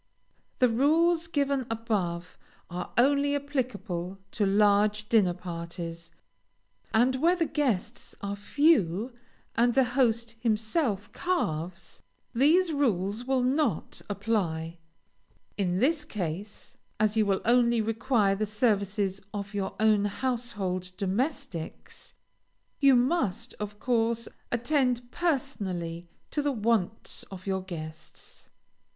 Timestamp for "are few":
8.19-9.13